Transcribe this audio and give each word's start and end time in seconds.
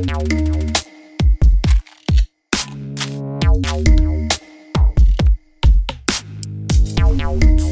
Thank 0.00 0.32
you. 7.42 7.67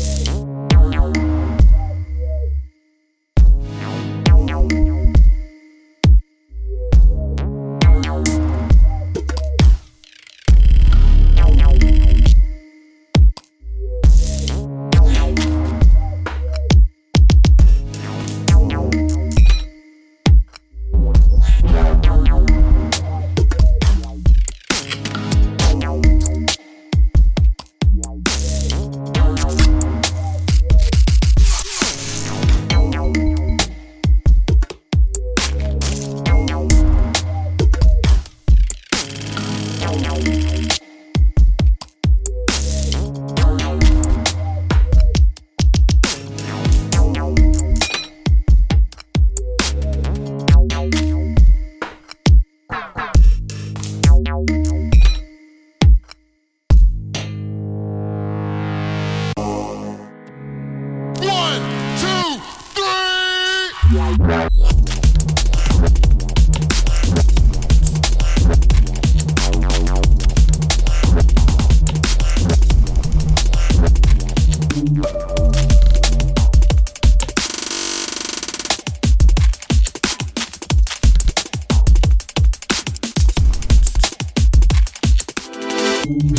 Hey. 0.00 0.29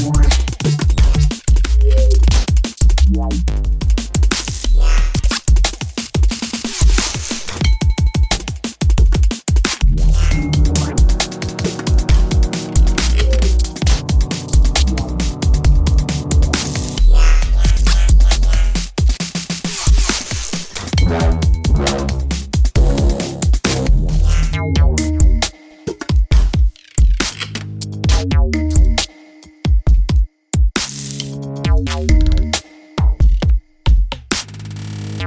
more. 0.02 0.41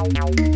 Música 0.05 0.54